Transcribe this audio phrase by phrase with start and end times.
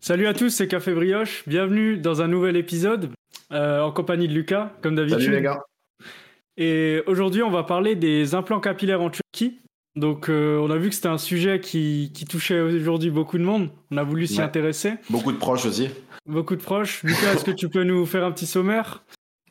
[0.00, 1.44] Salut à tous, c'est Café Brioche.
[1.46, 3.10] Bienvenue dans un nouvel épisode
[3.52, 5.20] euh, en compagnie de Lucas, comme d'habitude.
[5.20, 5.60] Salut les gars.
[6.56, 9.60] Et aujourd'hui, on va parler des implants capillaires en Turquie.
[9.96, 13.42] Donc, euh, on a vu que c'était un sujet qui, qui touchait aujourd'hui beaucoup de
[13.44, 13.70] monde.
[13.90, 14.44] On a voulu s'y Ouais.
[14.44, 14.94] intéresser.
[15.10, 15.88] Beaucoup de proches aussi.
[16.26, 17.02] Beaucoup de proches.
[17.02, 19.02] Lucas, est-ce que tu peux nous faire un petit sommaire?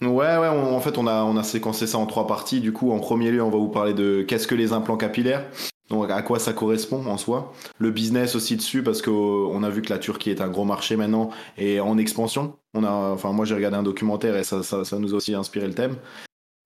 [0.02, 0.08] Ouais,
[0.38, 2.62] ouais, on- en fait, on a, on a séquencé ça en trois parties.
[2.62, 5.46] Du coup, en premier lieu, on va vous parler de qu'est-ce que les implants capillaires,
[5.90, 7.54] donc à quoi ça correspond en soi?
[7.78, 10.96] Le business aussi dessus, parce qu'on a vu que la Turquie est un gros marché
[10.96, 12.56] maintenant et en expansion.
[12.74, 15.34] On a, enfin, moi, j'ai regardé un documentaire et ça, ça, ça nous a aussi
[15.34, 15.96] inspiré le thème.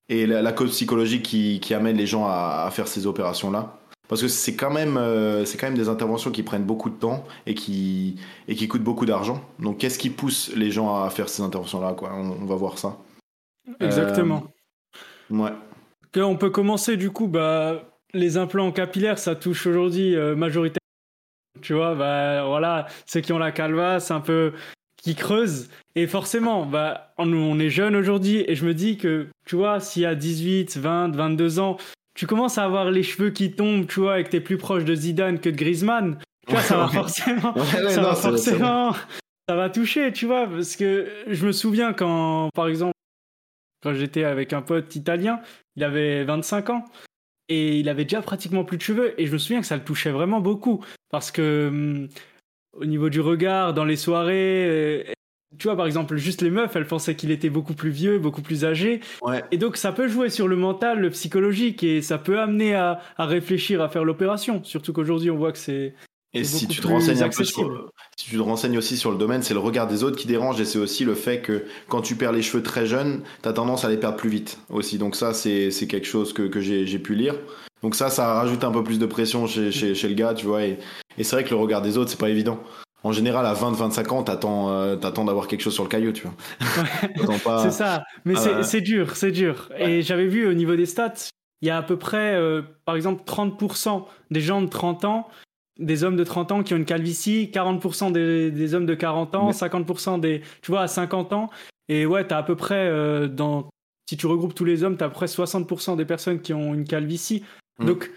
[0.09, 3.77] Et la, la cause psychologique qui, qui amène les gens à, à faire ces opérations-là.
[4.09, 6.95] Parce que c'est quand même, euh, c'est quand même des interventions qui prennent beaucoup de
[6.95, 8.17] temps et qui,
[8.49, 9.41] et qui coûtent beaucoup d'argent.
[9.59, 12.11] Donc, qu'est-ce qui pousse les gens à faire ces interventions-là, quoi?
[12.13, 12.97] On, on va voir ça.
[13.79, 14.43] Exactement.
[15.29, 15.53] Ouais.
[16.11, 17.81] Que on peut commencer du coup, bah,
[18.13, 20.79] les implants capillaires, ça touche aujourd'hui euh, majoritairement,
[21.61, 24.53] tu vois, bah, voilà, ceux qui ont la calvasse, un peu,
[24.97, 25.69] qui creusent.
[25.95, 29.79] Et forcément, bah, on, on est jeune aujourd'hui et je me dis que, tu vois,
[29.79, 31.77] s'il y a 18, 20, 22 ans,
[32.15, 34.85] tu commences à avoir les cheveux qui tombent, tu vois, et que t'es plus proche
[34.85, 38.93] de Zidane que de Griezmann, tu vois, ça va forcément, Ouais, ça non, va forcément,
[39.49, 42.93] ça va toucher, tu vois, parce que je me souviens quand, par exemple,
[43.81, 45.41] quand j'étais avec un pote italien,
[45.75, 46.85] il avait 25 ans
[47.49, 49.83] et il avait déjà pratiquement plus de cheveux et je me souviens que ça le
[49.83, 52.07] touchait vraiment beaucoup parce que hum,
[52.73, 55.03] au niveau du regard dans les soirées euh,
[55.59, 58.41] tu vois par exemple juste les meufs elles pensaient qu'il était beaucoup plus vieux beaucoup
[58.41, 59.43] plus âgé Ouais.
[59.51, 63.01] et donc ça peut jouer sur le mental le psychologique et ça peut amener à,
[63.17, 65.93] à réfléchir à faire l'opération surtout qu'aujourd'hui on voit que c'est
[66.33, 67.75] Et si tu te renseignes un peu accessible.
[67.75, 70.27] sur, si tu te renseignes aussi sur le domaine, c'est le regard des autres qui
[70.27, 73.53] dérange et c'est aussi le fait que quand tu perds les cheveux très jeunes, t'as
[73.53, 74.97] tendance à les perdre plus vite aussi.
[74.97, 77.35] Donc ça, c'est c'est quelque chose que, que j'ai j'ai pu lire.
[77.83, 80.45] Donc ça, ça rajoute un peu plus de pression chez, chez, chez le gars, tu
[80.45, 80.63] vois.
[80.63, 80.79] Et,
[81.17, 82.59] et c'est vrai que le regard des autres, c'est pas évident.
[83.03, 86.25] En général, à 20-25 ans, t'attends euh, t'attends d'avoir quelque chose sur le caillou, tu
[86.25, 87.37] vois.
[87.43, 87.59] Pas...
[87.63, 89.69] C'est ça, mais Ah c'est c'est dur, c'est dur.
[89.77, 91.27] Et j'avais vu au niveau des stats,
[91.61, 95.27] il y a à peu près, euh, par exemple, 30% des gens de 30 ans,
[95.79, 99.35] des hommes de 30 ans qui ont une calvitie, 40% des, des hommes de 40
[99.35, 99.53] ans, Ouais.
[99.53, 101.49] 50% des, tu vois, à 50 ans.
[101.89, 103.69] Et ouais, t'as à peu près, euh, dans,
[104.09, 106.73] si tu regroupes tous les hommes, t'as à peu près 60% des personnes qui ont
[106.73, 107.43] une calvitie.
[107.79, 107.85] Mm.
[107.85, 108.11] Donc,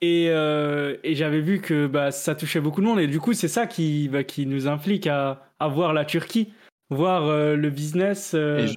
[0.00, 2.98] et, euh, et j'avais vu que bah, ça touchait beaucoup de monde.
[2.98, 6.52] Et du coup, c'est ça qui, bah, qui nous implique à, à voir la Turquie,
[6.90, 8.34] voir euh, le business.
[8.34, 8.74] Et je-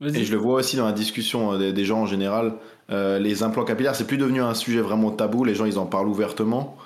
[0.00, 0.18] Vas-y.
[0.20, 2.54] Et je le vois aussi dans la discussion des, des gens en général.
[2.90, 5.44] euh, les implants capillaires, c'est plus devenu un sujet vraiment tabou.
[5.44, 6.76] Les gens, ils en parlent ouvertement.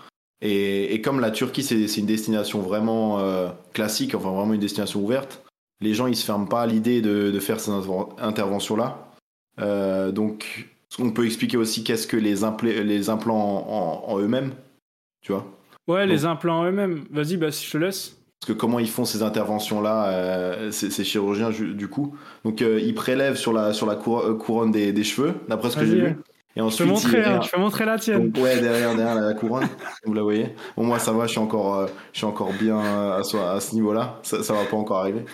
[0.41, 5.00] Et, et comme la Turquie, c'est une destination vraiment euh, classique, enfin vraiment une destination
[5.00, 5.43] ouverte,
[5.81, 9.09] les gens, ils se ferment pas à l'idée de, de faire ces inter- interventions-là.
[9.60, 12.34] Euh, donc, on peut expliquer aussi qu'est-ce que les,
[12.84, 13.37] les implants
[13.69, 14.53] en, en- en eux-mêmes,
[15.21, 15.47] tu vois
[15.88, 17.04] Ouais, les implants eux-mêmes.
[17.10, 18.15] Vas-y, bah, je te laisse.
[18.41, 22.16] Parce que comment ils font ces interventions-là, euh, ces, ces chirurgiens du coup.
[22.44, 25.77] Donc euh, ils prélèvent sur la, sur la cour- couronne des, des cheveux, d'après ce
[25.77, 26.16] que j'ai ouais.
[26.56, 28.31] Et Je ensuite, peux montrer, ils- hein, peux montrer la tienne.
[28.31, 29.69] Donc, ouais, derrière, derrière la couronne,
[30.04, 30.54] vous la voyez.
[30.76, 33.36] Bon, moi, ça va, je suis encore, euh, je suis encore bien euh, à ce,
[33.36, 34.19] à ce niveau-là.
[34.22, 35.25] Ça, ça va pas encore arriver.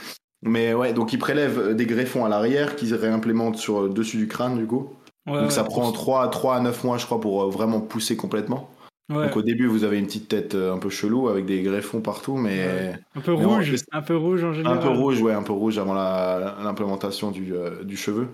[0.42, 4.28] Mais ouais, donc ils prélèvent des greffons à l'arrière qu'ils réimplémentent sur le dessus du
[4.28, 4.90] crâne, du coup.
[5.26, 5.68] Ouais, donc ça ouais.
[5.68, 8.68] prend 3, 3 à 9 mois, je crois, pour euh, vraiment pousser complètement.
[9.10, 9.26] Ouais.
[9.26, 12.00] Donc au début, vous avez une petite tête euh, un peu chelou avec des greffons
[12.00, 12.94] partout, mais.
[13.14, 14.80] Un peu Mais en rouge, plus- un peu rouge en un général.
[14.80, 18.28] peu rouge, ouais, un peu rouge avant l'implémentation du, euh, du cheveu.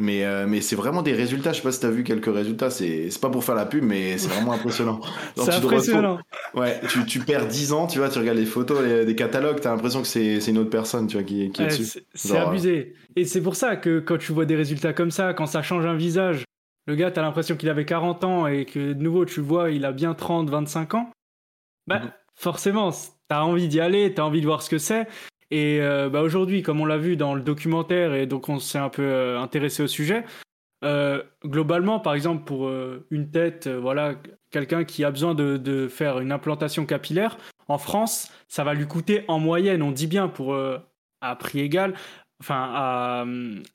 [0.00, 1.52] Mais, euh, mais c'est vraiment des résultats.
[1.52, 2.70] Je sais pas si t'as vu quelques résultats.
[2.70, 5.00] C'est c'est pas pour faire la pub, mais c'est vraiment impressionnant.
[5.36, 6.20] C'est tu te impressionnant.
[6.54, 9.60] Ouais, tu, tu perds 10 ans, tu vois, tu regardes les photos, les- des catalogues,
[9.60, 12.00] t'as l'impression que c'est c'est une autre personne, tu vois, qui, qui est Ouais, dessus.
[12.14, 12.94] c'est Genre, abusé.
[13.16, 15.84] Et c'est pour ça que quand tu vois des résultats comme ça, quand ça change
[15.86, 16.44] un visage,
[16.86, 19.84] le gars, t'as l'impression qu'il avait 40 ans et que de nouveau, tu vois, il
[19.84, 21.10] a bien 30, 25 ans.
[21.86, 22.10] Bah, Mhm.
[22.34, 22.90] forcément,
[23.28, 25.06] t'as envie d'y aller, t'as envie de voir ce que c'est.
[25.50, 28.78] Et euh, bah, aujourd'hui, comme on l'a vu dans le documentaire et donc on s'est
[28.78, 30.24] un peu euh, intéressé au sujet,
[30.84, 32.70] euh, globalement, par exemple, pour
[33.10, 34.14] une tête, voilà,
[34.50, 37.36] quelqu'un qui a besoin de, de faire une implantation capillaire,
[37.66, 40.56] en France, ça va lui coûter en moyenne, on dit bien pour
[41.20, 41.94] à prix égal,
[42.40, 43.24] enfin à,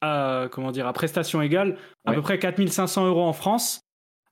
[0.02, 2.16] à- comment dire, à prestation égale, à Ouais.
[2.16, 3.82] peu près 4500 euros en France,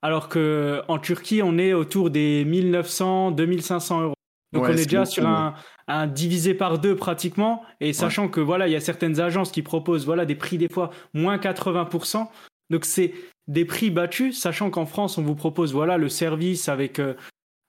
[0.01, 4.13] alors que en Turquie, on est autour des 1900, 2500 euros.
[4.53, 5.53] Donc Ouais, on est c'est déjà sur un,
[5.87, 9.61] un divisé par deux pratiquement, et sachant que voilà, il y a certaines agences qui
[9.61, 12.27] proposent voilà des prix des fois moins 80%.
[12.69, 13.13] Donc c'est
[13.47, 17.13] des prix battus, sachant qu'en France on vous propose voilà le service avec euh,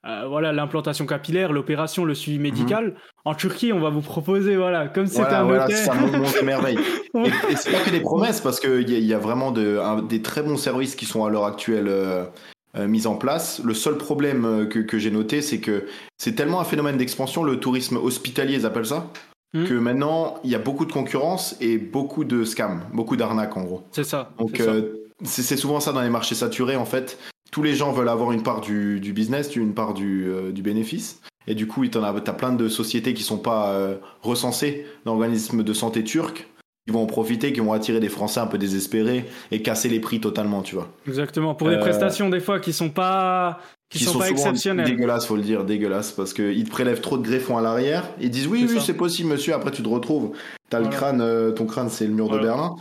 [0.06, 2.96] euh, voilà l'implantation capillaire, l'opération, le suivi médical.
[3.24, 5.76] En Turquie, on va vous proposer voilà comme c'était Voilà, un voilà, hôtel.
[5.76, 6.78] ça montre merveille.
[7.14, 10.00] Et, et c'est pas que des promesses, parce qu'il y, y a vraiment de, un-
[10.02, 12.24] des très bons services qui sont à l'heure actuelle euh,
[12.76, 13.60] mise en place.
[13.62, 15.86] Le seul problème que, que j'ai noté, c'est que
[16.18, 19.10] c'est tellement un phénomène d'expansion, le tourisme hospitalier, ils appellent ça,
[19.52, 19.64] hmm.
[19.64, 23.62] que maintenant, il y a beaucoup de concurrence et beaucoup de scams, beaucoup d'arnaques en
[23.62, 23.82] gros.
[23.90, 24.30] C'est ça.
[24.38, 24.62] Donc,
[25.24, 27.18] c'est souvent ça dans les marchés saturés, en fait.
[27.50, 31.20] Tous les gens veulent avoir une part du, du business, une part du, du bénéfice.
[31.46, 33.76] Et du coup, tu as, as, plein de sociétés qui sont pas
[34.22, 36.48] recensées dans l'organisme de santé turc
[36.86, 40.00] ils vont en profiter, qui vont attirer des Français un peu désespérés et casser les
[40.00, 40.88] prix totalement, tu vois.
[41.06, 41.54] Exactement.
[41.54, 44.86] Pour des euh, prestations des fois qui sont pas qui, sont, pas exceptionnelles.
[44.86, 48.10] Dégueulasses, faut le dire, dégueulasses, parce qu'ils te prélèvent trop de greffons à l'arrière.
[48.20, 49.54] Ils disent oui, oui, c'est possible, monsieur.
[49.54, 50.32] Après, tu te retrouves.
[50.70, 52.74] T'as le crâne, euh, ton crâne, c'est le mur de Berlin.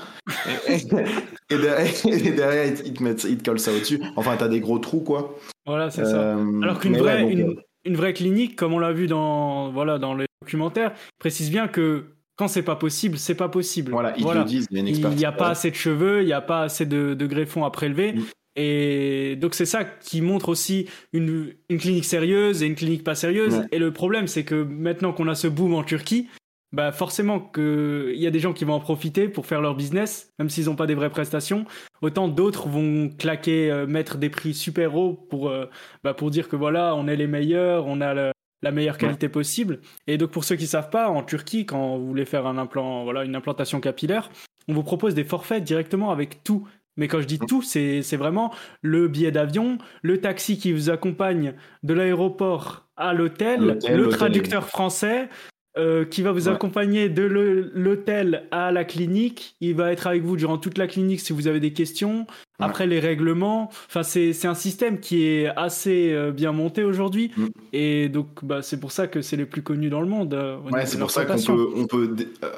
[0.68, 1.88] et, derrière,
[2.86, 4.02] ils, te mettent, ils te collent ça au-dessus.
[4.16, 5.38] Enfin, t'as des gros trous, quoi.
[5.66, 6.38] Voilà, c'est ça.
[6.38, 10.16] Euh, Alors qu'une vraie, une, une, vraie clinique, comme on l'a vu dans, voilà, dans
[10.16, 12.06] les documentaires, précise bien que
[12.42, 13.92] quand c'est pas possible, c'est pas possible.
[13.92, 16.42] Voilà, ils le disent, il a n'y a pas assez de cheveux, il n'y a
[16.42, 18.14] pas assez de, greffons à prélever.
[18.14, 18.24] Mm.
[18.56, 23.62] Et donc c'est ça qui montre aussi une, clinique sérieuse et une clinique pas sérieuse.
[23.72, 26.30] Et le problème, c'est que maintenant qu'on a ce boom en Turquie,
[26.72, 30.32] bah forcément qu'il y a des gens qui vont en profiter pour faire leur business,
[30.40, 31.66] même s'ils n'ont pas des vraies prestations.
[32.02, 35.70] Autant d'autres vont claquer, euh, mettre des prix super hauts pour, euh,
[36.04, 38.31] bah, pour dire que voilà, on est les meilleurs, on a le,
[38.62, 39.80] la meilleure qualité possible.
[40.08, 43.04] Et donc pour ceux qui savent pas, en Turquie, quand vous voulez faire un implant,
[43.04, 44.30] voilà, une implantation capillaire,
[44.68, 46.68] on vous propose des forfaits directement avec tout.
[46.98, 51.54] Mais quand je dis tout, c'est vraiment le billet d'avion, le taxi qui vous accompagne
[51.84, 55.30] de l'aéroport à l'hôtel, le traducteur français,
[55.78, 59.56] euh, qui va vous accompagner de l'hôtel à la clinique.
[59.62, 62.28] Il va être avec vous durant toute la clinique si vous avez des questions.
[62.60, 67.46] Après les règlements, enfin c'est un système qui est assez euh, bien monté aujourd'hui mm.
[67.74, 70.34] et donc bah, c'est pour ça que c'est les plus connus dans le monde.
[70.34, 72.16] Euh, ouais, c'est pour ça qu'on peut, on peut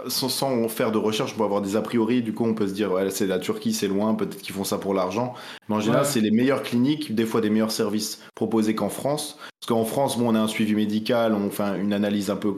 [0.07, 2.21] sans, sans, faire de recherche, on peut avoir des a priori.
[2.21, 4.65] Du coup, on peut se dire ouais, c'est la Turquie, c'est loin, peut-être qu'ils font
[4.65, 5.35] ça pour l'argent.
[5.69, 9.37] Mais en général, c'est les meilleures cliniques, des fois des meilleurs services proposés qu'en France.
[9.61, 12.55] Parce qu'en France, bon, on a un suivi médical, on fait une analyse un peu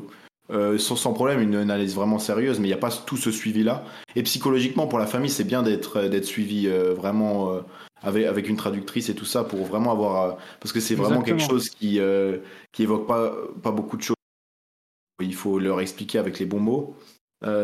[0.52, 3.84] euh, sans, problème, une analyse vraiment sérieuse, mais il n'y a pas tout ce suivi-là.
[4.16, 7.62] Et psychologiquement, pour la famille, c'est bien d'être euh, d'être suivi euh, vraiment
[8.04, 10.38] avec, avec une traductrice et tout ça pour vraiment avoir.
[10.60, 12.00] parce que c'est vraiment quelque chose qui,
[12.72, 13.34] qui évoque pas,
[13.64, 14.16] pas beaucoup de choses.
[15.22, 16.96] Il faut leur expliquer avec les bons mots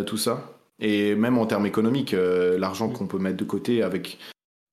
[0.08, 0.58] tout ça.
[0.80, 2.16] Et même en termes économiques,
[2.58, 4.18] l'argent qu'on peut mettre de côté avec.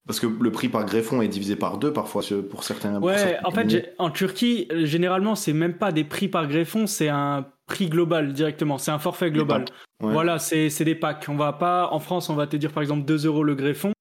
[0.06, 2.98] Parce que le prix par greffon est divisé par deux parfois pour certains.
[3.02, 7.44] Ouais, en fait, en Turquie, généralement, c'est même pas des prix par greffon, c'est un
[7.68, 8.78] prix global directement.
[8.78, 9.66] C'est un forfait global.
[10.00, 11.26] Voilà, c'est des packs.
[11.28, 13.92] On va pas, en France, on va te dire par exemple 2 euros le greffon.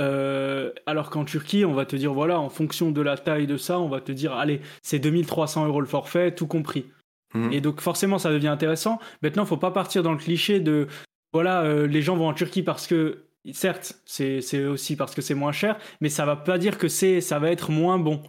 [0.00, 3.56] Euh, alors qu'en Turquie, on va te dire, voilà, en fonction de la taille de
[3.56, 6.86] ça, on va te dire, allez, c'est 2300 euros le forfait, tout compris.
[7.32, 7.52] Mhm.
[7.52, 8.98] Et donc forcément, ça devient intéressant.
[9.22, 10.88] Maintenant, faut pas partir dans le cliché de,
[11.32, 15.34] voilà, euh, les gens vont en Turquie parce que, certes, c'est aussi parce que c'est
[15.34, 18.20] moins cher, mais ça va pas dire que c'est, ça va être moins bon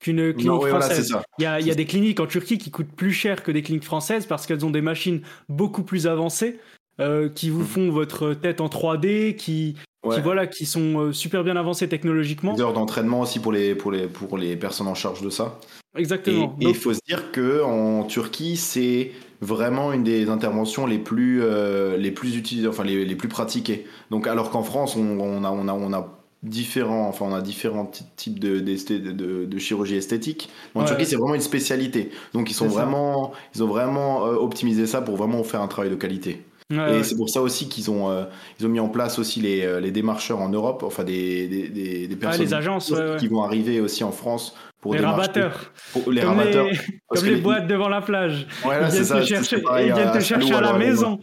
[0.00, 1.16] qu'une clinique française.
[1.38, 4.26] il y a, des cliniques en Turquie qui coûtent plus cher que des cliniques françaises
[4.26, 6.58] parce qu'elles ont des machines beaucoup plus avancées
[7.00, 7.66] euh, qui vous hmm.
[7.66, 12.54] font votre tête en 3D, qui, voilà, qui sont euh, super bien avancées technologiquement.
[12.54, 15.58] Des heures d'entraînement aussi pour les, pour, les, pour les personnes en charge de ça.
[15.96, 16.56] Exactement.
[16.60, 19.10] Et il faut se dire que en Turquie, c'est
[19.40, 23.86] vraiment une des interventions les plus, euh, les plus utilisées, enfin les, les, plus pratiquées.
[24.10, 27.40] Donc alors qu'en France, on, on, a, on, a, on a différents, enfin on a
[27.40, 30.50] différents types de, de, de, chirurgie esthétique.
[30.74, 32.10] En Turquie, c'est vraiment une spécialité.
[32.34, 35.90] Donc ils sont vraiment, ils ont vraiment euh, optimisé ça pour vraiment faire un travail
[35.90, 36.44] de qualité.
[36.70, 38.24] et c'est pour ça aussi qu'ils ont, euh,
[38.60, 42.06] ils ont mis en place aussi les, euh, les démarcheurs en Europe, enfin des, des,
[42.08, 45.72] des personnes les agences, qui vont arriver aussi en France pour les rabatteurs.
[46.10, 46.66] les comme rabatteurs.
[46.66, 48.46] Les, comme les, boîtes devant la plage.
[48.64, 51.18] ils viennent te chercher, ils viennent te chercher à, la maison.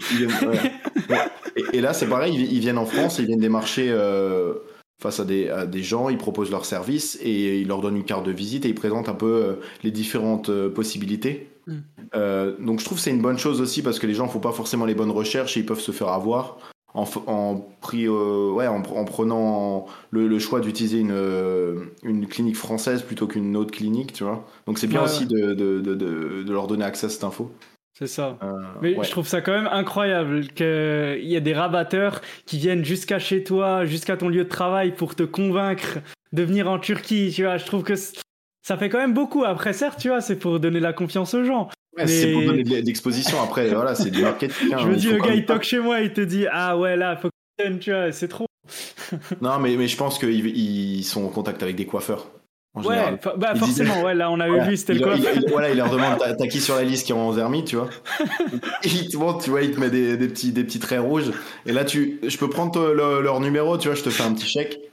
[1.55, 3.93] et, et, là, c'est pareil, ils, viennent en France, ils viennent démarcher
[5.01, 8.25] face à des, des, gens, ils proposent leurs services et ils leur donnent une carte
[8.25, 9.53] de visite et ils présentent un peu euh,
[9.83, 11.49] les différentes euh, possibilités.
[11.65, 11.77] Mm.
[12.15, 14.31] Euh, donc je trouve que c'est une bonne chose aussi parce que les gens ne
[14.31, 16.59] font pas forcément les bonnes recherches et ils peuvent se faire avoir
[16.93, 23.55] en, en, ouais, en, en prenant le, choix d'utiliser une, une clinique française plutôt qu'une
[23.55, 24.45] autre clinique, tu vois.
[24.67, 27.49] Donc c'est bien aussi de, de, de, de, leur donner accès à cette info.
[28.01, 28.35] C'est ça.
[28.41, 32.83] Euh, mais je trouve ça quand même incroyable qu'il y ait des rabatteurs qui viennent
[32.83, 35.99] jusqu'à chez toi, jusqu'à ton lieu de travail pour te convaincre
[36.33, 37.31] de venir en Turquie.
[37.31, 39.43] Tu vois, je trouve que ça fait quand même beaucoup.
[39.43, 41.69] Après, certes, tu vois, c'est pour donner la confiance aux gens.
[42.07, 43.39] C'est pour donner de l'exposition.
[43.39, 44.73] Après, voilà, c'est du marketing.
[44.73, 44.77] Hein.
[44.79, 47.17] je me dis, le gars, il toque chez moi, il te dit, ah ouais, là,
[47.17, 47.29] faut
[47.59, 48.47] que tu vois, c'est trop.
[49.41, 52.31] non, mais, mais je pense qu'ils sont en contact avec des coiffeurs
[52.75, 55.15] ouais, bah forcément, ouais, là on avait vu, c'était le quoi.
[55.49, 57.89] voilà, il leur demande t'as qui sur la liste qui est en zermite, tu vois?
[58.83, 61.31] il te tu vois, il te met des, des, petits, des petits traits rouges.
[61.65, 64.47] Et là, tu, je peux prendre leur numéro, tu vois, je te fais un petit
[64.47, 64.90] chèque.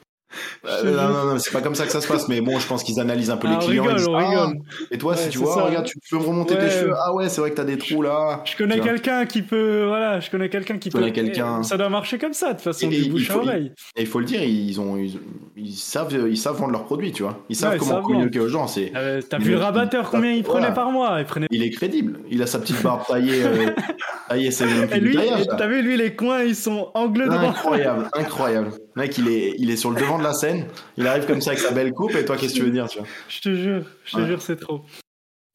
[0.66, 2.66] Euh, non, non, non, c'est pas comme ça que ça se passe, mais bon, je
[2.66, 3.84] pense qu'ils analysent un peu les Ah, clients.
[3.84, 4.50] ils rigole, disent, on Ah,
[4.90, 5.62] et toi, si tu vois, ça.
[5.62, 6.60] regarde, tu peux me remonter Ouais.
[6.66, 6.92] tes cheveux.
[7.02, 8.42] Ah ouais, c'est vrai que t'as des trous là.
[8.44, 11.14] Je connais quelqu'un qui peut, voilà, je connais quelqu'un qui Je connais peut.
[11.22, 11.60] quelqu'un.
[11.60, 13.34] Et Ça doit marcher comme ça, de toute façon, Et- du et bouche il à
[13.34, 13.72] faut- oreille.
[13.96, 15.18] Et il faut le dire, ils, ont, ils,
[15.56, 17.38] ils savent, ils savent vendre leurs produits, tu vois.
[17.48, 18.66] Ils savent Ouais, comment savent communiquer aux gens.
[18.66, 20.74] C'est, Euh, T'as vu le rabatteur, combien il prenait Voilà.
[20.74, 21.46] par mois Il prenait.
[21.50, 22.20] il est crédible.
[22.30, 23.42] Il a sa petite barbe taillée.
[23.44, 23.70] euh,
[24.28, 26.90] taillée, c'est même Et plus du lui, et t'as vu, lui, les coins, ils sont
[26.94, 27.38] angle droit.
[27.38, 28.70] Incroyable, incroyable.
[28.94, 30.66] Le mec, il est, il est sur le devant de la scène.
[30.96, 32.14] Il arrive comme ça avec sa belle coupe.
[32.14, 33.06] Et toi, qu'est-ce que tu veux dire, tu vois?
[33.28, 34.26] Je te jure, je te Ouais.
[34.26, 34.84] jure, c'est trop.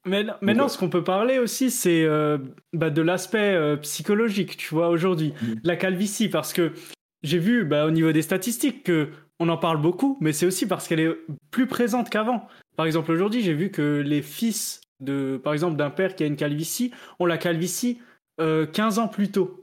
[0.05, 2.37] Mais maintenant, ce qu'on peut parler aussi, c'est euh,
[2.73, 5.33] bah, de l'aspect euh, psychologique, tu vois, aujourd'hui.
[5.41, 5.61] Mhm.
[5.63, 6.73] La calvitie, parce que
[7.23, 10.67] j'ai vu bah, au niveau des statistiques que on en parle beaucoup, mais c'est aussi
[10.67, 11.15] parce qu'elle est
[11.51, 12.47] plus présente qu'avant.
[12.75, 16.27] Par exemple, aujourd'hui, j'ai vu que les fils de, par exemple, d'un père qui a
[16.27, 17.99] une calvitie ont la calvitie
[18.41, 19.62] euh, 15 ans plus tôt.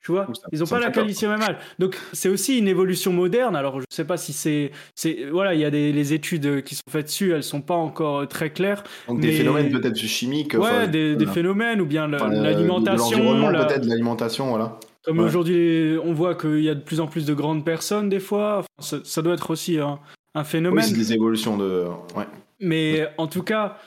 [0.00, 1.56] Tu vois, ça- ils n'ont pas la au même âge.
[1.78, 3.56] Donc c'est aussi une évolution moderne.
[3.56, 6.74] Alors je sais pas si c'est, c'est voilà, il y a des les études qui
[6.76, 8.84] sont faites dessus, elles sont pas encore euh, très claires.
[9.08, 10.54] Donc, des phénomènes peut-être chimiques.
[10.54, 13.18] Ouais, enfin, des, des phénomènes ou bien enfin, l'alimentation.
[13.18, 14.78] L'environnement, la- peut-être, l'alimentation, voilà.
[15.04, 15.24] Comme Ouais.
[15.24, 18.58] aujourd'hui, on voit qu'il y a de plus en plus de grandes personnes des fois.
[18.58, 19.98] Enfin, ça, ça doit être aussi un,
[20.34, 20.84] un Oui, phénomène.
[20.84, 21.86] c'est des évolutions de.
[22.16, 22.26] Ouais.
[22.60, 23.78] Mais en tout cas,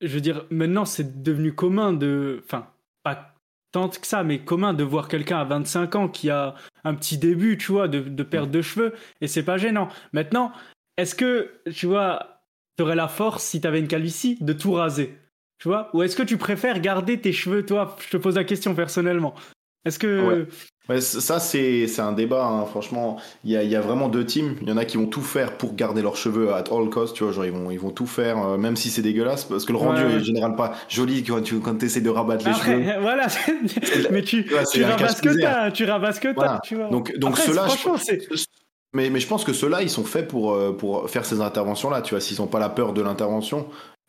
[0.00, 2.40] je veux dire, maintenant c'est devenu commun de.
[2.44, 2.66] Enfin,
[3.04, 3.34] pas
[3.72, 6.54] tant que ça, mais commun de voir quelqu'un à 25 ans qui a
[6.84, 9.88] un petit début, tu vois, de, de perte de cheveux, et c'est pas gênant.
[10.12, 10.52] Maintenant,
[10.96, 12.42] est-ce que, tu vois,
[12.76, 15.18] t'aurais la force, si t'avais une calvitie, de tout raser
[15.58, 15.90] Tu vois?
[15.94, 19.34] Ou est-ce que tu préfères garder tes cheveux, toi Je te pose la question personnellement.
[19.84, 20.26] Est-ce que.
[20.26, 20.46] Ouais.
[20.88, 23.16] Ouais, ça, c'est c'est un débat, hein, franchement.
[23.44, 24.54] Il y a, y a vraiment deux teams.
[24.62, 27.16] Il y en a qui vont tout faire pour garder leurs cheveux at all cost,
[27.16, 27.32] tu vois.
[27.32, 29.78] Genre, ils vont, ils vont tout faire, euh, même si c'est dégueulasse, parce que le
[29.78, 30.12] rendu Ouais, ouais.
[30.14, 32.84] est en général pas joli quand tu quand essaies de rabattre les cheveux.
[33.00, 33.26] Voilà,
[34.12, 36.60] mais tu, c'est tu ce que t'as, tu rabats ce que t'as, Voilà.
[36.62, 36.88] tu vois.
[36.88, 38.20] Donc, donc Après, franchement, c'est.
[38.94, 42.00] Mais, mais je pense que ceux-là, ils sont faits pour, euh, pour faire ces interventions-là,
[42.00, 42.20] tu vois.
[42.20, 43.66] S'ils n'ont pas la peur de l'intervention,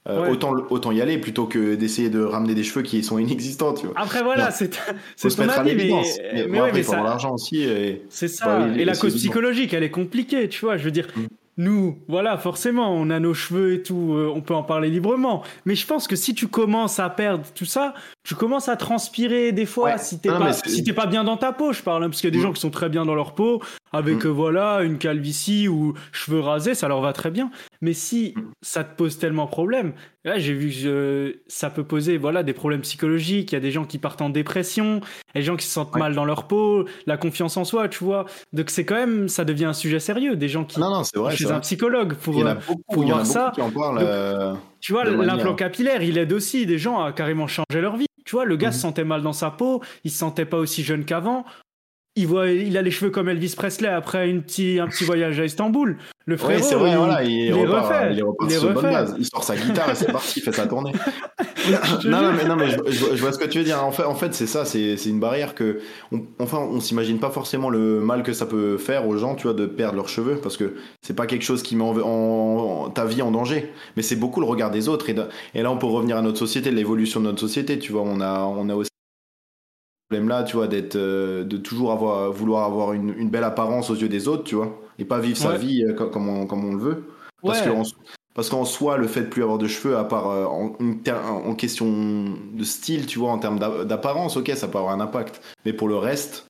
[0.10, 0.30] euh, Ouais.
[0.30, 3.88] autant, autant y aller plutôt que d'essayer de ramener des cheveux qui sont inexistants, tu
[3.88, 3.96] vois.
[3.98, 5.90] Après, voilà, c'est ton avis, mais.
[6.34, 7.64] Mais, mais ouais, après, mais ça- l'argent aussi.
[7.64, 8.04] Et...
[8.10, 8.46] c'est ça.
[8.46, 10.78] Bah oui, et la cause psychologique, elle est compliquée, tu vois.
[10.78, 11.26] Je veux dire, Mm.
[11.58, 15.44] Nous, voilà, forcément, on a nos cheveux et tout, euh, on peut en parler librement.
[15.66, 19.52] Mais je pense que si tu commences à perdre tout ça, tu commences à transpirer
[19.52, 19.92] des fois.
[19.92, 19.98] Ouais.
[19.98, 22.30] Si t'es pas, si t'es pas bien dans ta peau, je parle, hein, parce qu'il
[22.30, 22.42] y a des Mm.
[22.48, 23.62] gens qui sont très bien dans leur peau,
[23.92, 24.28] avec Mm.
[24.28, 27.50] euh, voilà une calvitie ou cheveux rasés, ça leur va très bien.
[27.82, 28.42] Mais si Mm.
[28.62, 29.94] ça te pose tellement problème,
[30.28, 33.52] là j'ai vu que euh, ça peut poser voilà des problèmes psychologiques.
[33.52, 35.02] Il y a des gens qui partent en dépression,
[35.34, 36.00] il y a des gens qui se sentent Ouais.
[36.00, 38.26] mal dans leur peau, la confiance en soi, tu vois.
[38.54, 40.36] Donc c'est quand même, ça devient un sujet sérieux.
[40.36, 41.36] Des gens qui Non, non, c'est vrai.
[41.36, 41.62] chez un vrai.
[41.62, 43.34] psychologue pour, Il y en a euh, beaucoup, pour il y en a voir beaucoup
[43.34, 43.52] ça.
[43.56, 44.00] qui en parlent.
[44.00, 47.96] Donc, euh, tu vois, l'implant capillaire, il aide aussi des gens à carrément changer leur
[47.98, 48.06] vie.
[48.26, 48.74] Tu vois, le gars Mhm.
[48.74, 51.46] se sentait mal dans sa peau, il se sentait pas aussi jeune qu'avant.
[52.18, 55.40] Il, voit, il a les cheveux comme Elvis Presley après une petit, un petit voyage
[55.40, 55.98] à Istanbul.
[56.26, 59.16] Le frérot, c'est vrai, il, voilà, il, il est repart, refait, il sur bonne base.
[59.18, 60.92] Il sort sa guitare et c'est parti, il fait sa tournée.
[62.06, 63.82] non, non, mais, non, mais je, je vois- je vois ce que tu veux dire.
[63.84, 65.80] En fait, en fait c'est ça, c'est une barrière que.
[66.12, 69.44] On, enfin, on s'imagine pas forcément le mal que ça peut faire aux gens, tu
[69.44, 72.84] vois, de perdre leurs cheveux, parce que c'est pas quelque chose qui met en, en-
[72.86, 75.10] en- ta vie en danger, mais c'est beaucoup le regard des autres.
[75.10, 77.92] Et, de- et là, on peut revenir à notre société, l'évolution de notre société, tu
[77.94, 78.02] vois.
[78.02, 78.90] On a, on a aussi
[80.10, 83.96] problème-là, tu vois, d'être, euh, de toujours avoir, vouloir avoir une, une belle apparence aux
[83.96, 86.66] yeux des autres, tu vois, et pas vivre sa vie euh, comme, comme on, comme
[86.66, 87.04] on le veut.
[87.44, 87.66] Parce Ouais.
[87.66, 87.84] que en-
[88.34, 91.88] parce qu'en soi, le fait de plus avoir de cheveux, à part euh, en, question
[92.54, 95.42] de style, tu vois, en termes d'a- d'apparence, ok, ça peut avoir un impact.
[95.66, 96.46] Mais pour le reste,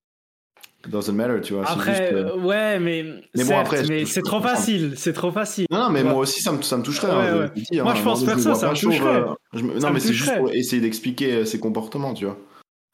[0.85, 1.63] it doesn't matter, tu vois.
[1.65, 3.03] Après, juste, ouais, mais,
[3.35, 3.63] Mais bon,
[4.05, 5.65] c'est trop facile, c'est trop facile.
[5.71, 7.07] Non, non, mais moi aussi, ça me, ça me toucherait.
[7.07, 7.65] Ouais, hein, je ouais.
[7.71, 9.23] dire, Moi, hein, je pense faire ça, ça me toucherait.
[9.53, 12.37] Non, mais c'est juste pour essayer d'expliquer ses comportements, tu vois.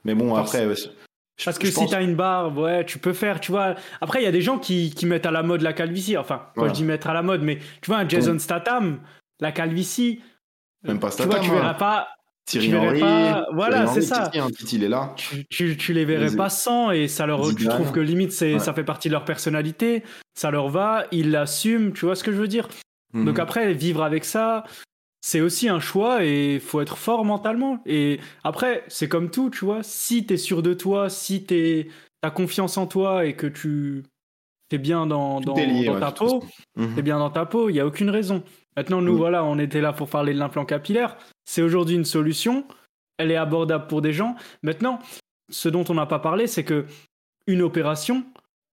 [0.05, 0.75] Mais bon, Parce- après.
[0.75, 0.87] je-
[1.45, 3.75] Parce que je si pense- t'as une barbe, ouais, tu peux faire, tu vois.
[4.01, 6.15] Après, il y a des gens qui, qui mettent à la mode la calvitie.
[6.17, 6.73] Enfin, quand Voilà.
[6.73, 8.99] je dis mettre à la mode, mais tu vois, un Jason Statham,
[9.39, 10.21] la calvitie,
[10.83, 11.55] Même pas tu vois, Statham, tu hein.
[11.55, 12.07] verras pas,
[12.45, 12.99] Thierry tu verrais Henry.
[12.99, 14.25] pas- voilà, c'est ça.
[14.25, 15.13] Titi, hein, Titi, il est là.
[15.15, 18.53] tu, tu, tu les verrais pas sans et ça leur, tu trouves que limite c'est,
[18.53, 18.59] Ouais.
[18.59, 20.03] ça fait partie de leur personnalité,
[20.35, 22.67] ça leur va, ils l'assument, tu vois ce que je veux dire.
[23.13, 23.39] Donc Mhm.
[23.39, 24.65] après, vivre avec ça,
[25.25, 27.81] c'est aussi un choix et faut être fort mentalement.
[27.85, 29.81] Et après, c'est comme tout, tu vois.
[29.81, 31.87] Si t'es sûr de toi, si t'es,
[32.19, 34.03] t'as confiance en toi et que tu
[34.67, 36.43] t'es bien dans, dans, est lié, dans ouais, ta peau,
[36.75, 36.95] Mhm.
[36.95, 38.43] t'es bien dans ta peau, il y a aucune raison.
[38.75, 39.17] Maintenant, nous, Mm.
[39.17, 41.15] voilà, on était là pour parler de l'implant capillaire.
[41.45, 42.65] C'est aujourd'hui une solution.
[43.17, 44.35] Elle est abordable pour des gens.
[44.61, 44.99] Maintenant,
[45.49, 46.85] ce dont on n'a pas parlé, c'est que
[47.47, 48.25] une opération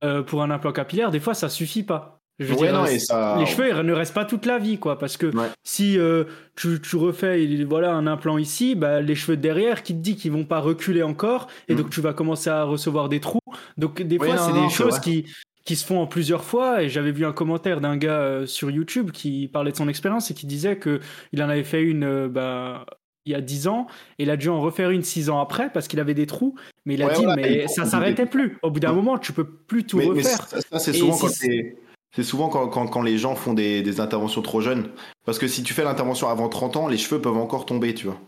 [0.02, 2.19] euh, pour un implant capillaire, des fois, ça suffit pas.
[2.40, 3.36] Je veux Ouais, dire, non, et ça.
[3.38, 5.46] les cheveux ils ne restent pas toute la vie quoi parce que Ouais.
[5.62, 6.24] si euh,
[6.56, 9.98] tu, tu refais il- voilà un implant ici bah, les cheveux de derrière qui te
[10.00, 11.76] dit qu'ils vont pas reculer encore et Mm.
[11.76, 13.38] donc tu vas commencer à recevoir des trous
[13.76, 15.26] donc des fois c'est des choses qui
[15.66, 16.82] qui se font en plusieurs fois.
[16.82, 20.30] Et j'avais vu un commentaire d'un gars euh, sur YouTube qui parlait de son expérience
[20.30, 21.00] et qui disait que
[21.32, 22.86] il en avait fait une euh, bah,
[23.26, 23.86] il y a 10 ans
[24.18, 26.54] et il a dû en refaire une 6 ans après parce qu'il avait des trous.
[26.86, 28.56] Mais il a dit, mais ça s'arrêtait plus.
[28.62, 30.48] Au bout d'un moment, tu peux plus tout refaire.
[30.48, 31.76] ça, c'est souvent quand c'est
[32.22, 34.88] souvent quand, quand, les gens font des, des, interventions trop jeunes.
[35.24, 38.06] Parce que si tu fais l'intervention avant 30 ans, les cheveux peuvent encore tomber, tu
[38.06, 38.20] vois.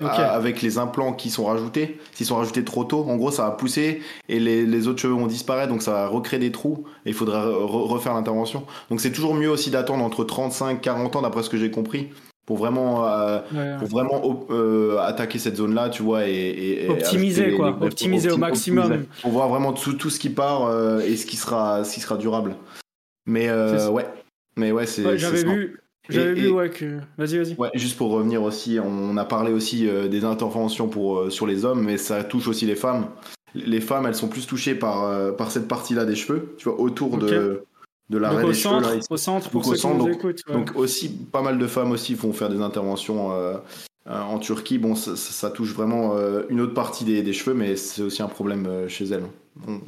[0.00, 3.50] Avec les implants qui sont rajoutés, s'ils sont rajoutés trop tôt, en gros, ça va
[3.52, 7.10] pousser et les, les autres cheveux vont disparaître, donc ça va recréer des trous et
[7.10, 8.66] il faudra refaire l'intervention.
[8.90, 12.10] Donc c'est toujours mieux aussi d'attendre entre 35 40 ans, d'après ce que j'ai compris,
[12.52, 13.38] pour vraiment, euh,
[13.78, 19.06] pour vraiment euh, attaquer cette zone-là, tu vois, et, optimiser quoi, optimiser au maximum.
[19.22, 22.00] Pour voir vraiment tout, tout ce qui part euh, et ce qui sera, ce qui
[22.00, 22.56] sera durable.
[23.24, 24.06] Mais ouais,
[24.58, 25.16] mais ouais, c'est.
[25.16, 25.80] J'avais vu.
[26.10, 26.98] J'avais vu, ouais, que.
[27.16, 27.54] Vas-y, vas-y.
[27.54, 31.82] Ouais, juste pour revenir aussi, on a parlé aussi des interventions pour, sur les hommes,
[31.82, 33.06] mais ça touche aussi les femmes.
[33.54, 37.16] Les femmes, elles sont plus touchées par, par cette partie-là des cheveux, tu vois, autour
[37.16, 37.64] de
[38.12, 38.80] de l'arrêt des cheveux.
[38.80, 40.42] Là, au centre, pour ceux qui nous écoutent.
[40.46, 43.56] Donc aussi, pas mal de femmes aussi vont faire des interventions euh,
[44.06, 44.78] euh, en Turquie.
[44.78, 48.28] Bon, ça, touche vraiment euh, une autre partie des, des cheveux, mais c'est aussi un
[48.28, 49.24] problème chez elles.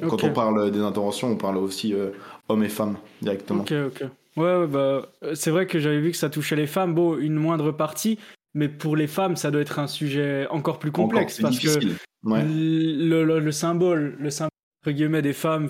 [0.09, 1.95] Quand on parle des interventions, on parle aussi
[2.49, 3.62] hommes et femmes directement.
[3.62, 4.04] Ok, ok.
[4.37, 6.95] Ouais, bah, c'est vrai que j'avais vu que ça touchait les femmes.
[6.95, 8.19] Bon, une moindre partie,
[8.52, 11.69] mais pour les femmes, ça doit être un sujet encore plus complexe parce que
[12.25, 14.50] le, le, symbole, le symbole
[14.83, 15.69] entre guillemets des femmes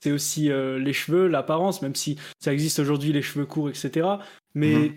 [0.00, 4.08] c'est aussi euh, les cheveux, l'apparence, même si ça existe aujourd'hui les cheveux courts, etc.
[4.54, 4.92] Mais mhm.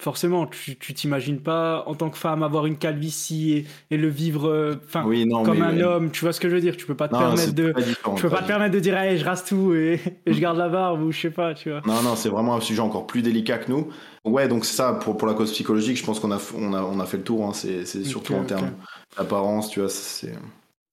[0.00, 4.76] forcément, tu t'imagines pas en tant que femme avoir une calvitie et, le vivre, euh,
[4.86, 6.12] enfin, comme un homme.
[6.12, 6.76] Tu vois ce que je veux dire?
[6.76, 7.74] Tu peux pas te permettre de,
[8.16, 11.02] tu peux pas, te permettre de dire, je rase tout et, je garde la barbe
[11.02, 11.82] ou je sais pas, tu vois.
[11.84, 13.88] Non, non, c'est vraiment un sujet encore plus délicat que nous.
[14.24, 15.96] Ouais, donc c'est ça pour, pour la cause psychologique.
[15.96, 17.44] Je pense qu'on a, on a, on a fait le tour.
[17.44, 17.52] Hein.
[17.54, 18.70] C'est surtout en termes
[19.16, 19.88] d'apparence, tu vois.
[19.88, 20.32] C'est.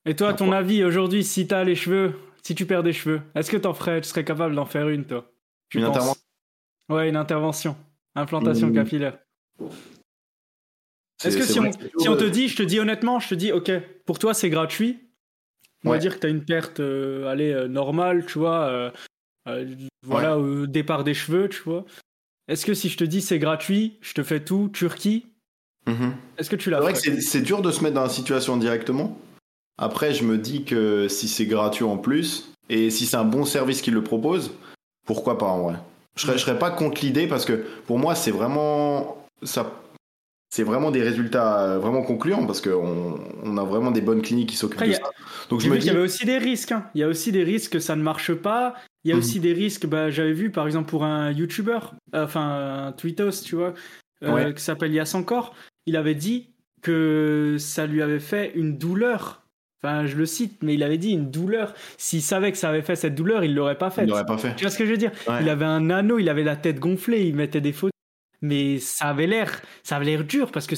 [0.08, 2.14] Et toi, ton avis aujourd'hui, si t'as les cheveux
[2.46, 5.06] si tu perds des cheveux, est-ce que t'en ferais, tu serais capable d'en faire une,
[5.06, 5.32] toi?
[5.74, 6.22] Une intervention
[6.90, 7.76] Ouais, une intervention.
[8.14, 8.74] Implantation mmh.
[8.74, 9.18] capillaire.
[11.24, 13.52] Est-ce que si, on, si on, te dit, je te dis honnêtement, je te dis,
[13.52, 13.72] ok,
[14.06, 15.00] pour toi c'est gratuit,
[15.84, 18.92] on va dire que tu as une perte euh, allez, euh, normale, tu vois,
[19.48, 21.86] euh, voilà, au départ des cheveux, tu vois.
[22.48, 25.26] Est-ce que si je te dis c'est gratuit, je te fais tout, Turquie,
[25.88, 28.10] mmh est-ce que tu l'as C'est vrai que c'est dur de se mettre dans la
[28.10, 29.20] situation directement.
[29.78, 33.46] Après, je me dis que si c'est gratuit en plus, et si c'est un bon
[33.46, 34.52] service qui le propose,
[35.06, 35.76] pourquoi pas en vrai
[36.16, 39.82] je serais, serais pas contre l'idée parce que pour moi, c'est vraiment ça.
[40.50, 44.50] C'est vraiment des résultats euh, vraiment concluants parce qu'on on a vraiment des bonnes cliniques
[44.50, 45.12] qui s'occupent de ça.
[45.50, 45.88] Donc je me dis.
[45.88, 46.72] Il y a aussi des risques.
[46.72, 46.86] Hein.
[46.96, 48.76] Il y a aussi des risques que ça ne marche pas.
[49.04, 49.20] Il y a mhm.
[49.20, 49.86] aussi des risques.
[49.86, 51.80] Bah, J'avais vu par exemple pour un YouTuber,
[52.14, 53.74] euh, enfin un tweetos, tu vois,
[54.24, 55.54] euh, qui s'appelle Yass encore.
[55.86, 59.45] Il avait dit que ça lui avait fait une douleur
[59.84, 61.74] Enfin, je le cite, mais il avait dit une douleur.
[61.98, 64.04] S'il savait que ça avait fait cette douleur, il l'aurait pas fait.
[64.04, 64.56] Il l'aurait pas fait.
[64.56, 65.12] Tu vois ce que je veux dire?
[65.42, 67.92] Il avait un anneau, il avait la tête gonflée, il mettait des photos.
[68.42, 70.76] Mais ça avait l'air, ça avait l'air dur parce que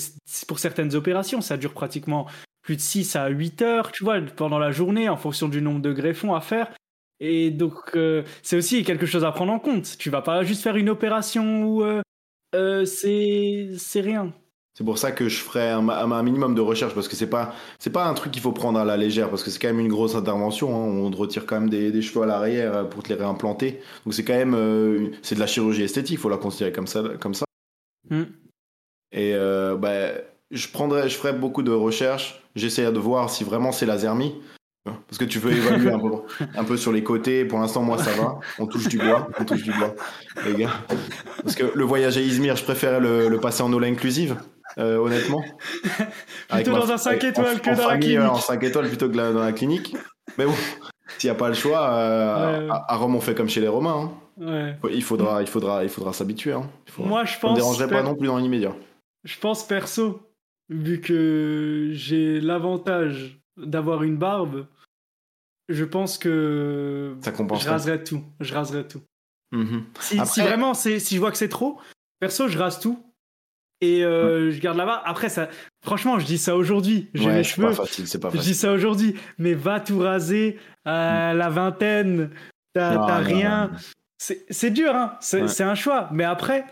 [0.47, 2.27] pour certaines opérations, ça dure pratiquement
[2.61, 5.81] plus de 6 à 8 heures, tu vois, pendant la journée, en fonction du nombre
[5.81, 6.69] de greffons à faire.
[7.19, 9.97] Et donc, euh, c'est aussi quelque chose à prendre en compte.
[9.97, 12.01] Tu vas pas juste faire une opération où euh,
[12.55, 14.33] euh, c'est rien.
[14.77, 17.89] C'est pour ça que je ferai un, minimum de recherche parce que c'est pas c'est
[17.89, 19.87] pas un truc qu'il faut prendre à la légère parce que c'est quand même une
[19.87, 20.69] grosse intervention.
[20.69, 21.01] Hein.
[21.03, 23.81] On te retire quand même des, cheveux à l'arrière euh, pour te les réimplanter.
[24.05, 26.85] Donc c'est quand même euh, c'est de la chirurgie esthétique, il faut la considérer comme
[26.85, 27.45] ça comme ça.
[28.11, 28.25] Hmm.
[29.11, 30.09] Et euh, bah,
[30.51, 32.43] je prendrai je ferai beaucoup de recherches.
[32.55, 34.35] J'essaierai de voir si vraiment c'est la zermie.
[34.85, 35.91] Parce que tu veux évaluer
[36.55, 37.43] un peu, sur les côtés.
[37.43, 38.39] Pour l'instant, moi, ça va.
[38.57, 39.27] On touche du bois.
[39.37, 39.93] On touche du bois,
[40.45, 40.71] les gars.
[41.43, 44.37] Parce que le voyage à Izmir, je préfère le, le passer en aula inclusive.
[44.77, 45.43] Euh, honnêtement.
[46.49, 48.19] plutôt dans un 5 étoiles que dans la clinique.
[48.19, 49.95] en 5 étoiles plutôt que dans la clinique.
[50.37, 50.53] Mais bon,
[51.17, 54.11] s'il n'y a pas le choix, euh, à, Rome on fait comme chez les Romains.
[54.39, 54.75] Hein.
[54.91, 56.53] Il faudra, il faudra, il faudra s'habituer.
[56.53, 56.69] Hein.
[56.99, 57.51] Moi, je pense.
[57.51, 58.75] ne dérangerait pas non plus dans l'immédiat.
[59.23, 60.21] Je pense perso,
[60.69, 64.67] vu que j'ai l'avantage d'avoir une barbe,
[65.69, 67.63] je pense que ça compense.
[67.63, 68.23] Je raserai tout.
[68.39, 69.01] Je raserai tout.
[69.51, 69.85] Mhm.
[70.01, 71.79] Si, si, vraiment, si je vois que c'est trop,
[72.19, 73.06] perso, je rase tout
[73.81, 75.01] et euh, je garde là-bas.
[75.05, 75.49] Après, ça,
[75.83, 77.09] franchement, je dis ça aujourd'hui.
[77.13, 77.67] J'ai mes cheveux.
[77.67, 78.41] Pas facile, c'est pas facile.
[78.41, 79.15] Je dis ça aujourd'hui.
[79.37, 82.31] Mais va tout raser à la vingtaine.
[82.73, 83.71] T'as rien.
[84.17, 85.17] C'est dur, hein.
[85.21, 86.09] C'est un choix.
[86.11, 86.65] Mais après,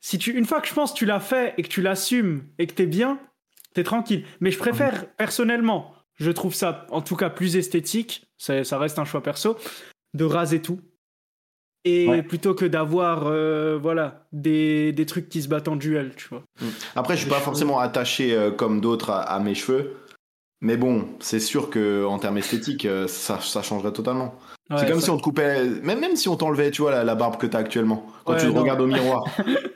[0.00, 2.44] si tu, une fois que je pense que tu l'as fait et que tu l'assumes
[2.58, 3.18] et que t'es bien,
[3.74, 4.24] t'es tranquille.
[4.40, 8.26] Mais je préfère personnellement, je trouve ça en tout cas plus esthétique.
[8.36, 9.56] Ça reste un choix perso
[10.12, 10.80] de raser tout
[11.84, 16.28] et plutôt que d'avoir euh, voilà des, des, trucs qui se battent en duel tu
[16.28, 16.66] vois mm.
[16.96, 19.96] après je suis pas forcément attaché euh, comme d'autres à, mes cheveux
[20.62, 24.34] Mais bon, c'est sûr que en termes esthétiques, euh, ça, ça changerait totalement.
[24.78, 27.04] c'est comme ça- si on te coupait, même, même si on t'enlevait, tu vois, la,
[27.04, 28.06] la barbe que t'as actuellement.
[28.24, 28.62] Quand Ouais, tu te non.
[28.62, 29.24] regardes au miroir.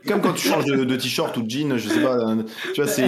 [0.07, 2.16] comme quand tu changes de, de t-shirt ou de jean, je sais pas.
[2.73, 3.07] Tu vois, c'est.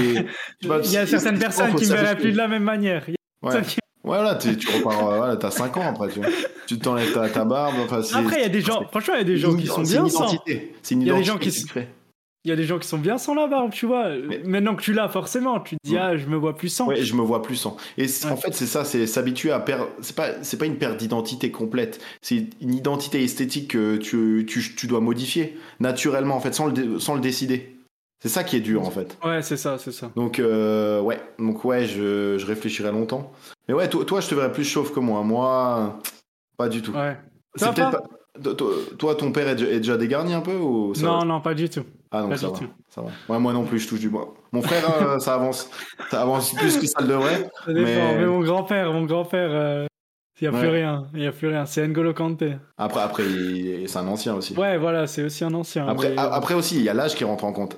[0.62, 3.04] Il y a certaines personnes qui me verraient plus de la même manière.
[3.08, 3.62] Il y a
[4.02, 4.16] Ouais.
[4.16, 6.28] Voilà, tu, tu repars, euh, voilà, t'as 5 ans après, tu vois.
[6.66, 8.00] Tu t'enlèves ta, ta barbe, enfin.
[8.14, 10.08] Après, il y a des gens, franchement, il y a des gens qui sont bien
[10.08, 10.24] sans.
[10.32, 10.72] identité.
[10.82, 11.88] C'est une Il y a des identité gens qui que tu s- crées.
[12.46, 14.08] Il y a des gens qui sont bien sans la barbe, tu vois.
[14.16, 16.00] Mais- Maintenant que tu l'as, forcément, tu te dis, Ouais.
[16.00, 16.86] ah, je me vois plus sans.
[16.86, 17.76] Ouais, je me vois plus sans.
[17.98, 18.30] Et Ouais.
[18.32, 19.88] en fait, c'est ça, c'est s'habituer à perdre.
[20.00, 22.00] C'est pas, c'est pas une perte d'identité complète.
[22.22, 26.98] C'est une identité esthétique que tu, tu, tu dois modifier naturellement, en fait, sans le,
[26.98, 27.76] sans le décider.
[28.22, 29.16] C'est ça qui est dur, en fait.
[29.24, 30.10] Ouais, c'est ça, c'est ça.
[30.14, 33.32] Donc, euh, ouais, donc ouais, je, je réfléchirai longtemps.
[33.66, 35.22] Mais ouais, toi, toi, je te verrais plus chauve que moi.
[35.22, 35.98] Moi,
[36.58, 36.92] pas du tout.
[36.92, 37.16] Ouais.
[37.56, 41.18] C'est Toi, peut-être pas Toi, ton père est déjà, dégarni un peu ou ça Non,
[41.20, 41.82] va non, pas du tout.
[42.12, 42.66] Ah donc pas ça du va, tout.
[42.88, 43.08] ça va.
[43.28, 44.34] Ouais, moi non plus, je touche du bois.
[44.52, 45.70] Mon frère, euh, ça avance,
[46.10, 47.48] ça avance plus que ça le devrait.
[47.64, 47.84] Ça dépend.
[47.86, 49.86] Mais- Mais, mon grand-père, mon grand-père, euh,
[50.40, 51.06] il n'y a plus rien.
[51.14, 51.66] Il n'y a plus rien.
[51.66, 52.56] C'est N'Golo Kanté.
[52.76, 53.22] Après, après,
[53.86, 54.54] c'est un ancien aussi.
[54.56, 55.86] Ouais, voilà, c'est aussi un ancien.
[55.88, 57.76] Après, mais- après aussi, il y a l'âge qui rentre en compte.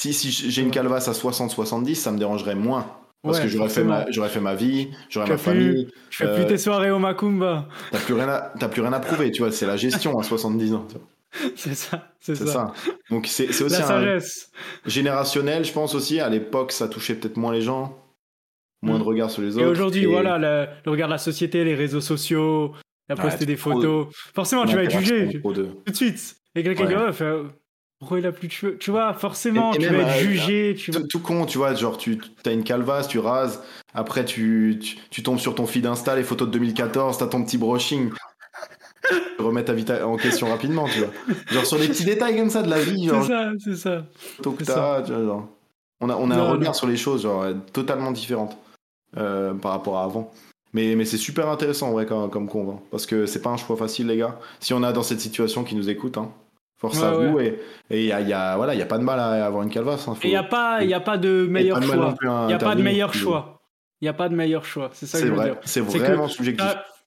[0.00, 2.86] Si, si j'ai une calvasse à 60-70, ça me dérangerait moins.
[3.22, 5.88] Parce Ouais, que j'aurais fait, ma, fait ma vie, j'aurais ma as plus- famille.
[6.10, 7.66] Je fais euh, plus tes soirées au Macumba.
[7.90, 9.50] T'as plus, rien à- t'as plus rien à prouver, tu vois.
[9.50, 10.86] C'est la gestion à 70 ans.
[11.56, 12.46] C'est ça, c'est ça.
[12.46, 12.72] ça.
[13.10, 14.50] Donc c'est aussi La un sagesse.
[14.86, 16.20] générationnel, je pense aussi.
[16.20, 17.98] À l'époque, ça touchait peut-être moins les gens.
[18.80, 19.00] Moins Mm.
[19.00, 19.66] de regard sur les autres.
[19.66, 22.72] Et aujourd'hui, Et voilà, le, le regard de la société, les réseaux sociaux,
[23.08, 24.06] la poster des photos.
[24.34, 26.36] Forcément, tu vas être jugé tout de suite.
[26.54, 27.42] Et quelqu'un Ouais.
[27.98, 28.78] Pourquoi il a plus de cheveux?
[28.78, 30.74] Tu vois, forcément, Et- et tu vas être euh, jugé.
[30.78, 31.00] Tu vas...
[31.08, 33.62] tout, con, tu vois, genre tu as une calvasse, tu rases,
[33.94, 37.44] après tu, tu, tu tombes sur ton feed Insta, les photos de 2014, t'as ton
[37.44, 38.10] petit brushing.
[39.36, 41.08] Tu remets ta vie en question rapidement, tu vois.
[41.50, 44.04] Genre sur des petits détails comme ça de la vie, C'est ça, c'est ça.
[44.42, 45.48] que t'as, tu vois, genre.
[46.00, 46.72] On a, on a Non, un regard non.
[46.74, 48.56] sur les choses, genre totalement différente
[49.16, 50.30] euh, par rapport à avant.
[50.74, 52.78] Mais, mais c'est super intéressant, ouais, comme, comme convent.
[52.90, 54.38] Parce que c'est pas un choix facile, les gars.
[54.60, 56.30] Si on a dans cette situation qui nous écoute, hein,
[56.78, 57.36] force Ouais, à vous.
[57.36, 57.60] ouais.
[57.90, 59.70] Et il y a, y a- voilà, y a pas de mal à avoir une
[59.70, 60.06] calvasse.
[60.08, 62.14] hein, faut- Et il n'y a, pas- y a pas de meilleur choix.
[62.22, 63.60] Il n'y a pas de meilleur choix.
[64.00, 64.90] Il n'y a pas de meilleur choix.
[64.92, 65.60] C'est ça que C'est je veux vrai, dire.
[65.64, 66.66] c'est vraiment subjectif.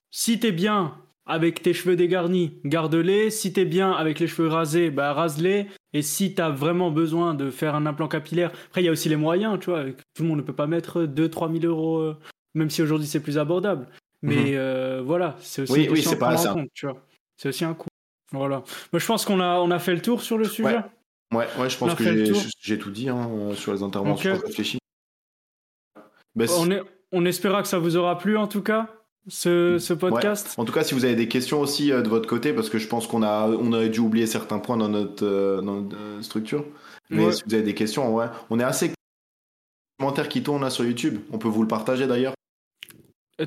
[0.09, 0.93] Si t'es bien
[1.25, 3.29] avec tes cheveux dégarnis, garde-les.
[3.29, 5.67] Si t'es bien avec les cheveux rasés, bah rase-les.
[5.93, 9.07] Et si t'as vraiment besoin de faire un implant capillaire, après il y a aussi
[9.07, 9.83] les moyens, tu vois.
[10.13, 12.17] Tout le monde ne peut pas mettre 2-3 000 euros, euh,
[12.55, 13.87] même si aujourd'hui c'est plus abordable.
[14.21, 15.91] Mais euh, voilà, c'est aussi Mhm.
[15.93, 16.97] Oui, une pas en compte, tu vois.
[17.37, 17.87] C'est aussi un coût.
[18.31, 18.63] Voilà.
[18.93, 20.79] Moi, je pense qu'on a, on a fait le tour sur le sujet.
[21.33, 22.03] Ouais, ouais, je pense a que
[22.61, 24.33] j'ai tout dit hein, euh, sur les interventions.
[24.33, 24.39] Ok.
[24.41, 24.77] Je réfléchis.
[26.35, 28.87] Ben, c- On, est, on espéra que ça vous aura plu en tout cas,
[29.27, 30.53] ce, ce podcast.
[30.57, 32.77] En tout cas, si vous avez des questions aussi euh, de votre côté, parce que
[32.77, 35.97] je pense qu'on a, on aurait dû oublier certains points dans notre, euh, dans notre,
[35.97, 36.65] euh, structure.
[37.09, 37.31] Mais Ouais.
[37.33, 38.91] si vous avez des questions, ouais, on est assez
[39.99, 41.19] commentaires qui tournent là sur YouTube.
[41.31, 42.33] On peut vous le partager d'ailleurs.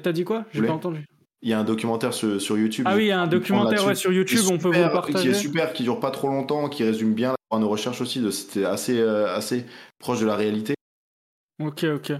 [0.03, 0.45] T'as dit quoi?
[0.53, 1.07] J'ai pas entendu.
[1.45, 2.87] Il y a un documentaire sur, sur YouTube.
[2.89, 5.23] Ah oui, il y a un documentaire ouais, sur YouTube, on peut vous partager.
[5.23, 8.21] Qui est super, qui dure pas trop longtemps, qui résume bien nos recherches aussi.
[8.33, 9.67] C'était assez, euh, assez
[9.99, 10.75] proche de la réalité.
[11.63, 12.13] Ok, ok.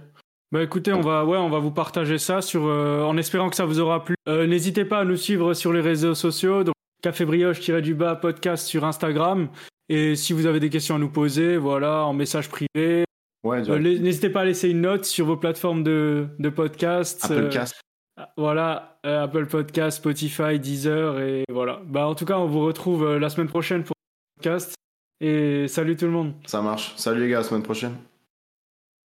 [0.53, 3.57] Bah écoutez, on va, ouais, on va vous partager ça sur, euh, en espérant que
[3.57, 4.15] ça vous aura plu.
[4.29, 8.85] Euh, N'hésitez pas à nous suivre sur les réseaux sociaux, donc Café Brioche-du-bas podcast sur
[8.85, 9.49] Instagram.
[9.89, 13.05] Et si vous avez des questions à nous poser, voilà, en message privé.
[13.43, 17.25] Ouais, N'hésitez pas à laisser une note sur vos plateformes de, de podcast.
[17.25, 17.81] Apple euh, Cast.
[18.37, 21.81] Voilà, euh, Apple Podcast, Spotify, Deezer et voilà.
[21.85, 24.75] Bah en tout cas, on vous retrouve euh, la semaine prochaine pour le podcast.
[25.21, 26.35] Et salut tout le monde.
[26.47, 26.93] Ça marche.
[26.97, 27.97] Salut les gars, la semaine prochaine.